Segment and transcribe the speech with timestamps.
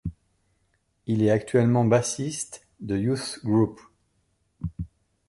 [1.05, 3.79] Il est actuellement bassiste de Youth Group.